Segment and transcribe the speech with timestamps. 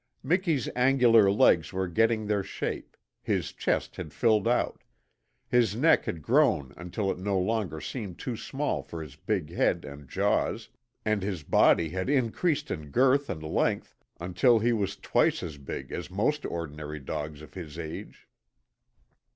[0.23, 4.83] Miki's angular legs were getting their shape; his chest had filled out;
[5.47, 9.85] his neck had grown until it no longer seemed too small for his big head
[9.85, 10.69] and jaws,
[11.05, 15.91] and his body had increased in girth and length until he was twice as big
[15.91, 18.27] as most ordinary dogs of his age.